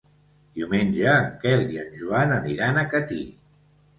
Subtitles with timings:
[0.59, 3.21] Diumenge en Quel i en Joan aniran a Catí.